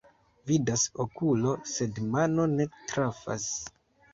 Vidas 0.51 0.85
okulo, 1.03 1.53
sed 1.73 2.01
mano 2.17 2.47
ne 2.55 2.69
trafas. 2.79 3.47